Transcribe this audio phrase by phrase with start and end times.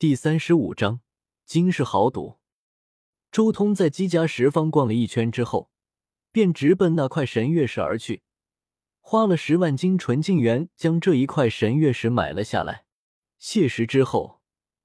[0.00, 1.00] 第三十五章
[1.44, 2.38] 惊世豪赌。
[3.30, 5.70] 周通在姬家十方逛了一圈之后，
[6.32, 8.22] 便直奔那块神月石而去，
[9.00, 12.86] 花了十万金纯净元将这一块神月石买了下来。
[13.38, 14.40] 谢石之后，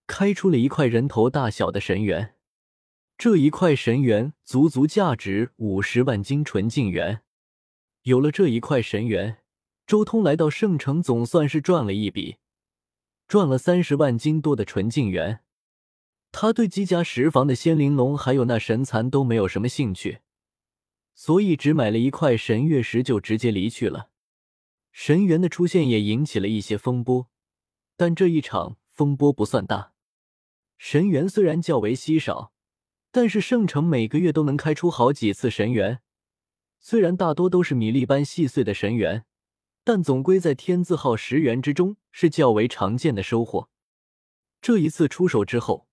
[0.05, 2.36] 开出了一块人头大小的神元，
[3.18, 7.21] 这一块神元足足价值五十万金纯净元。
[8.02, 9.38] 有了这一块神元，
[9.88, 12.36] 周通来到圣城总算是赚了一笔，
[13.28, 15.42] 赚了三十万金多的纯净元。
[16.32, 20.20] 他对姬家石房的仙灵龙还有那神蚕都没有什么兴趣，
[21.14, 24.10] 所以只买了一块神月石就直接离去了。
[24.92, 27.28] 神元的出现也引起了一些风波，
[27.96, 29.94] 但这一场风波不算大。
[30.78, 32.52] 神元虽然较为稀少，
[33.11, 36.02] 但是圣城每个月都能开出好几次神元，
[36.81, 39.25] 虽然大多都是米粒般细碎的神元，
[39.86, 43.70] 但总归在天字号十元之中是较为常见的收获。
[44.61, 45.88] 这一次出手之后。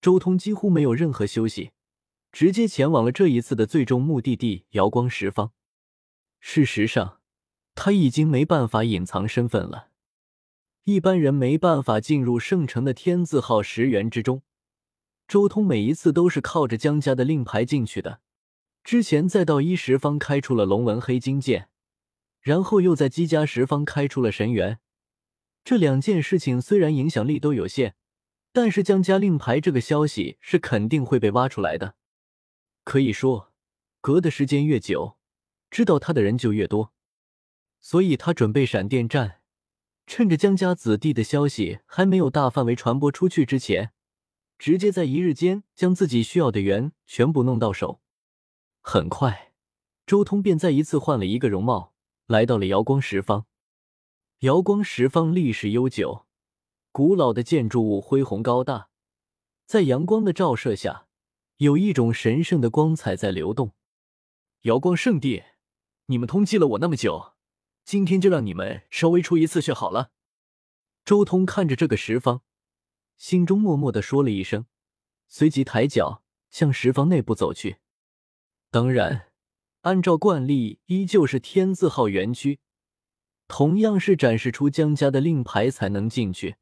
[0.00, 1.72] 周通几乎没有任何休息，
[2.30, 5.50] 直接前往了这一次的最终目的地——瑶光十方。
[6.38, 7.20] 事实上，
[7.74, 9.88] 他已经没办法隐藏身份了。
[10.84, 14.42] 一般人没办法进入圣城的天字号十元之中，
[15.26, 18.20] 周通每一次都是靠着江家的令牌进去的。
[18.84, 21.70] 之前再到一十方开出了龙纹黑金剑，
[22.48, 24.78] 然后又在姬家十方开出了神元。
[25.62, 27.94] 这两件事情虽然影响力都有限。
[28.50, 31.94] 但是江家令牌这个消息是肯定会被挖出来的，
[32.82, 33.52] 可以说，
[34.00, 35.18] 隔的时间越久，
[35.70, 36.92] 知道他的人就越多。
[37.78, 39.42] 所以他准备闪电战，
[40.06, 43.92] 趁着江家子弟的消息还没有大范围传播出去之前，
[44.58, 48.00] 直接在一日间将自己需要的元全部弄到手。
[48.80, 49.52] 很快，
[50.06, 51.92] 周通便再一次换了一个容貌，
[52.28, 53.46] 来到了瑶光十方。
[54.40, 56.26] 瑶光十方历史悠久。
[56.92, 58.90] 古老的建筑物恢宏高大，
[59.64, 61.06] 在阳光的照射下，
[61.56, 63.72] 有一种神圣的光彩在流动。
[64.62, 65.42] 瑶光圣地，
[66.06, 67.34] 你们通缉了我那么久，
[67.84, 70.10] 今天就让你们稍微出一次血好了。
[71.06, 72.42] 周通看着这个石方，
[73.16, 74.66] 心中默默的说了一声，
[75.28, 77.78] 随即抬脚向石方内部走去。
[78.70, 79.27] 当然，
[79.88, 82.60] 按照惯例，依旧是天字号园区，
[83.46, 86.56] 同样是展示出江家的令牌才能进去。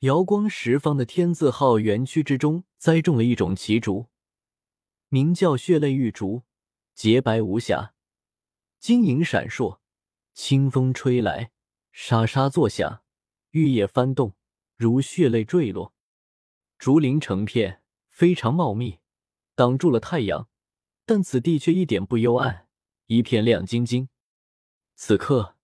[0.00, 4.06] 瑶光十方的天字号园区之中，栽种了一种奇竹，
[5.08, 6.44] 名叫血泪玉竹，
[6.94, 7.92] 洁白无瑕，
[8.78, 9.80] 晶莹闪烁。
[10.32, 11.50] 清风吹来，
[11.90, 13.02] 沙沙作响，
[13.50, 14.36] 玉叶翻动，
[14.76, 15.92] 如血泪坠落。
[16.78, 19.00] 竹林成片，非常茂密，
[19.56, 20.48] 挡住了太阳，
[21.08, 22.68] 但此地却一点不幽暗，
[23.06, 24.10] 一片亮晶晶。
[24.94, 25.56] 此刻，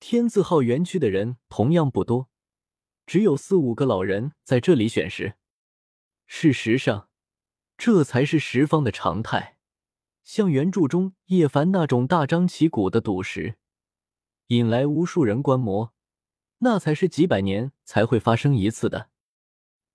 [0.00, 2.28] 天字号园区的人同样不多。
[3.06, 5.34] 只有四五个老人在这里选石。
[6.26, 7.10] 事实上，
[7.76, 9.58] 这才是十方的常态。
[10.24, 13.54] 像原著中叶凡那种大张旗鼓的赌石，
[14.48, 15.94] 引来无数人观摩，
[16.58, 19.10] 那才是几百年才会发生一次的。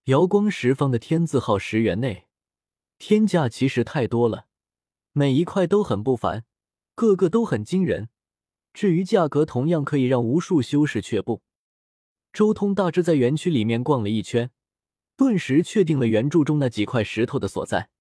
[0.05, 2.29] 瑶光十方的天字号石园内，
[2.97, 4.47] 天价其实太多了，
[5.15, 6.43] 每一块都很不凡，
[6.95, 8.09] 个个都很惊人。
[8.73, 11.43] 至于价格，同样可以让无数修士却步。
[12.31, 14.49] 周通大致在园区里面逛了一圈，
[15.15, 17.91] 顿时确定了原著中那几块石头的所在。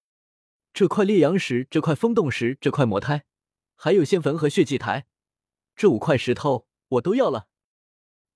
[0.73, 3.27] 这块烈阳石，这块风洞石，这块魔胎，
[3.77, 5.05] 还有仙坟和血祭台，
[5.77, 7.47] 这五块石头我都要了。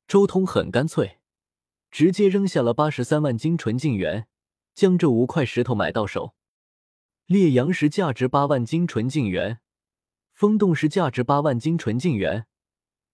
[0.07, 1.19] 周通很干脆，
[1.91, 4.29] 直接扔下了八十三万金纯净元，
[4.75, 6.35] 将这五块石头买到手。
[7.27, 9.59] 烈阳石价值八万金纯净元，
[10.33, 12.47] 风洞石价值八万金纯净元，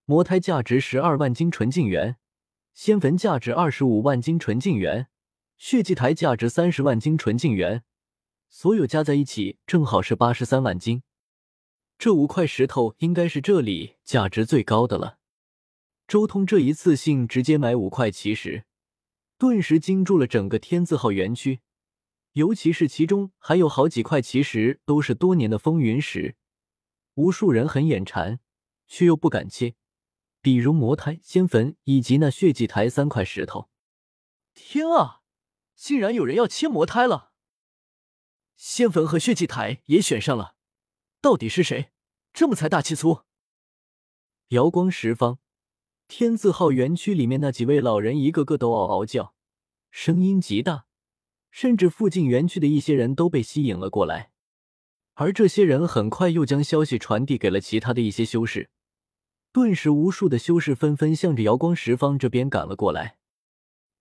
[0.05, 2.19] 魔胎价值十二万金纯净元。
[2.75, 5.09] 仙坟价值二十五万金纯净元，
[5.57, 7.85] 血祭台价值三十万金纯净元，
[8.51, 11.03] 所有加在一起正好是八十三万金。
[11.99, 15.17] 这五块石头应该是这里价值最高的了。
[16.07, 18.65] 周通这一次性直接买五块奇石，
[19.39, 21.61] 顿时惊住了整个天字号园区。
[22.33, 26.37] 尤其是其中还有好几块奇石都是多年的风云石，
[27.15, 28.41] 无数人很眼馋，
[28.87, 29.75] 却又不敢切。
[30.41, 33.69] 比如魔胎、仙坟以及那血祭台三块石头，
[34.55, 35.21] 天啊！
[35.77, 37.33] 竟然有人要切魔胎了！
[38.57, 40.57] 仙坟和血祭台也选上了，
[41.21, 41.93] 到底是谁
[42.33, 43.23] 这么财大气粗？
[44.49, 45.39] 瑶光十方
[46.09, 49.35] 天字号园区里面那几位老人一个个都嗷嗷叫，
[49.91, 50.87] 声音极大，
[51.53, 54.33] 甚至附近园区的一些人都被吸引了过来。
[55.15, 58.71] 而这些人很快又将消息传递给了其他的一些修士。
[59.53, 63.19] 顿时，无数的修士纷纷向着瑶光十方这边赶了过来。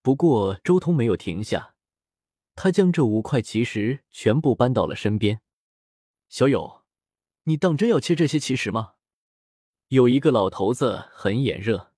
[0.02, 1.76] 不过周通没有停下，
[2.56, 5.42] 他将这五块奇石全部搬到了身边。
[6.30, 6.84] 小友，
[7.44, 8.94] 你当真要切这些奇石吗？
[9.90, 11.92] 有一个老头子很眼热。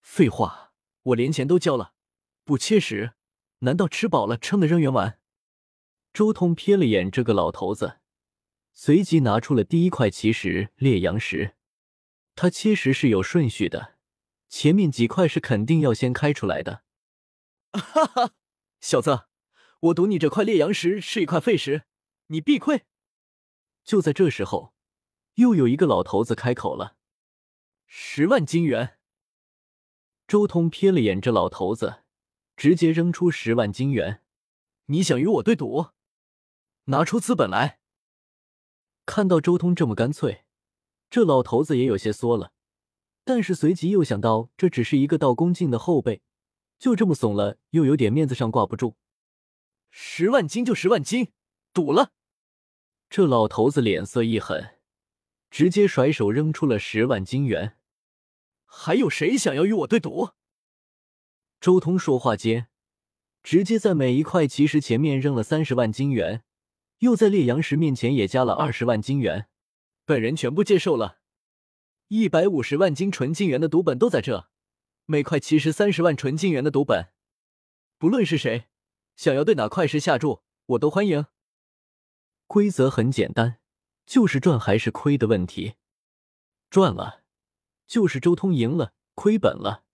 [0.00, 0.72] 废话，
[1.04, 1.92] 我连钱都交了，
[2.44, 3.12] 不切石，
[3.64, 5.18] 难道吃饱了撑的扔圆丸？
[6.12, 7.98] 周通瞥了眼这个老头子，
[8.72, 11.56] 随即拿出了第一块奇石烈阳石。
[12.36, 13.96] 他切石是有顺序的，
[14.48, 16.84] 前面几块是肯定要先开出来的。
[17.72, 18.34] 哈哈，
[18.80, 19.26] 小子，
[19.80, 21.84] 我赌你这块烈阳石是一块废石，
[22.26, 22.82] 你必亏。
[23.82, 24.74] 就在这时候，
[25.36, 26.96] 又有一个老头子开口了。
[27.86, 28.98] 十万金元。
[30.28, 32.03] 周通瞥了眼这老头子，
[32.56, 34.22] 直接扔出十万金元。
[34.86, 35.86] 你想与我对赌？
[36.84, 37.80] 拿出资本来。
[39.06, 40.44] 看到周通这么干脆，
[41.10, 42.52] 这老头子也有些缩了，
[43.24, 46.22] 但是随即又想到这只是一个道恭敬的后辈，
[46.78, 48.96] 就这么怂了，又有点面子上挂不住。
[49.90, 51.32] 十万金就十万金，
[51.72, 52.12] 赌了。
[53.08, 54.72] 这老头子脸色一狠。
[55.50, 57.78] 直接甩手扔出了十万金元，
[58.64, 60.30] 还有谁想要与我对赌？
[61.64, 62.68] 周通说话间，
[63.42, 66.44] 直接在每一块奇石前面扔了三十万金元，
[66.98, 69.48] 又在烈阳石面前也加了二十万金元。
[70.04, 71.20] 本人全部接受了，
[72.08, 74.50] 一百五十万金纯金元的赌本都在这，
[75.06, 77.08] 每块奇石三十万纯金元的赌本，
[77.96, 78.66] 不论是谁
[79.16, 81.24] 想要对哪块石下注，我都欢迎。
[82.46, 83.56] 规则很简单。
[84.04, 85.76] 就是赚还是亏的问题，
[86.68, 87.22] 赚了
[87.86, 89.84] 就是周通赢了，亏本了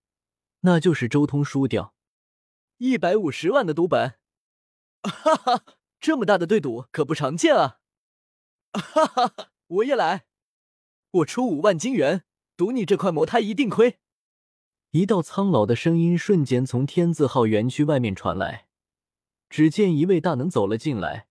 [0.60, 1.94] 那就是周通输掉。
[2.78, 4.18] 一百五十万的赌本，
[5.02, 5.64] 哈哈，
[5.98, 7.78] 这么大的对赌可不常见啊！
[8.72, 10.26] 哈哈，我也来，
[11.10, 12.24] 我出五万金元
[12.56, 13.98] 赌你这块魔胎一定亏。
[14.92, 18.66] 一道苍老的声音瞬间从天字号园区外面传来，
[19.48, 21.28] 只见一位大能走了进来。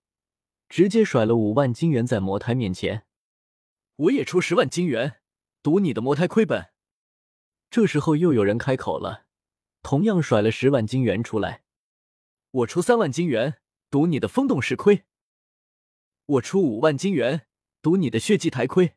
[0.69, 3.07] 直接甩了五万金元在魔胎面前，
[3.95, 5.19] 我也出十万金元
[5.63, 6.71] 赌你的魔胎亏本。
[7.69, 9.25] 这时候又有人开口了，
[9.83, 11.63] 同样甩了十万金元出来，
[12.51, 13.61] 我出三万金元
[13.91, 15.03] 赌你的风洞石亏。
[16.25, 17.47] 我出五万金元
[17.81, 18.95] 赌你的血祭台亏。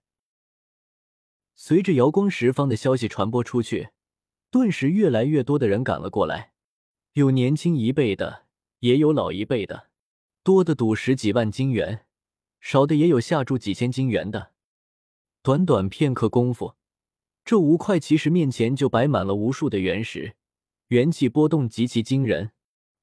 [1.55, 3.91] 随着瑶光十方的消息传播出去，
[4.51, 6.53] 顿时越来越多的人赶了过来，
[7.13, 8.47] 有年轻一辈的，
[8.79, 9.91] 也有老一辈的。
[10.43, 12.07] 多的赌十几万金元，
[12.59, 14.53] 少的也有下注几千金元的。
[15.43, 16.75] 短短片刻功夫，
[17.45, 20.37] 这五块奇石面前就摆满了无数的原石，
[20.89, 22.53] 元气波动极其惊人。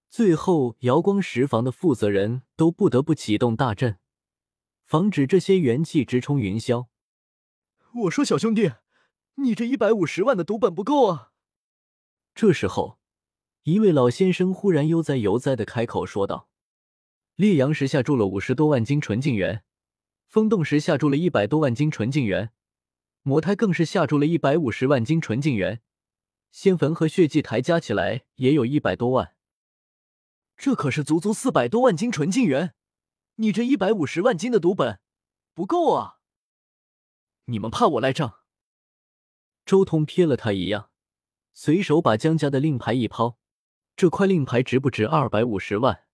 [0.10, 4.00] 最后，瑶光石房的负责人都不得不启动大阵，
[4.86, 6.88] 防止这些元气直冲云霄。
[7.94, 8.72] 我说：“小兄弟，
[9.36, 11.32] 你这一百五十万的赌本不够啊！”
[12.34, 12.98] 这时候，
[13.64, 16.48] 一位老先生忽然悠哉悠哉的开口说道。
[17.36, 19.64] 烈阳石下注了五十多万斤纯净元，
[20.28, 22.52] 风洞石下注了一百多万斤纯净元，
[23.30, 25.84] 魔胎更是下注了一百五十万金纯净元，
[26.52, 29.36] 仙坟和血祭台加起来也有一百多万，
[30.58, 32.74] 这可是足足四百多万金纯净元，
[33.36, 35.00] 你这一百五十万金的赌本
[35.54, 36.22] 不够啊！
[37.46, 38.40] 你们怕我赖账？
[39.64, 40.90] 周通瞥了他一样，
[41.54, 43.38] 随手把江家的令牌一抛，
[43.96, 46.06] 这块令牌值不值二百五十万？